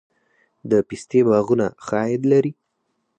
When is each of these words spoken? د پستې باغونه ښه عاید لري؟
د 0.69 0.71
پستې 0.87 1.19
باغونه 1.27 1.65
ښه 1.85 1.97
عاید 2.03 2.23
لري؟ 2.31 2.51